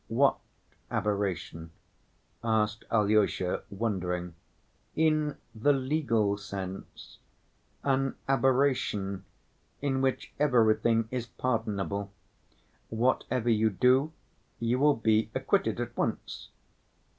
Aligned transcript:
"What 0.07 0.39
aberration?" 0.89 1.69
asked 2.43 2.85
Alyosha, 2.89 3.61
wondering. 3.69 4.33
"In 4.95 5.37
the 5.53 5.73
legal 5.73 6.37
sense. 6.37 7.19
An 7.83 8.15
aberration 8.27 9.25
in 9.79 10.01
which 10.01 10.33
everything 10.39 11.07
is 11.11 11.27
pardonable. 11.27 12.11
Whatever 12.89 13.49
you 13.49 13.69
do, 13.69 14.11
you 14.59 14.79
will 14.79 14.95
be 14.95 15.29
acquitted 15.35 15.79
at 15.79 15.95
once." 15.95 16.49